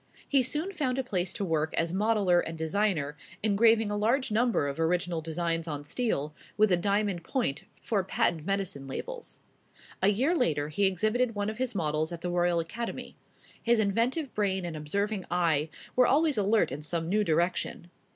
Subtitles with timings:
[0.27, 4.67] He soon found a place to work as modeller and designer, engraving a large number
[4.67, 9.41] of original designs on steel, with a diamond point, for patent medicine labels.
[10.01, 13.15] A year later he exhibited one of his models at the Royal Academy.
[13.61, 17.91] His inventive brain and observing eye were always alert in some new direction.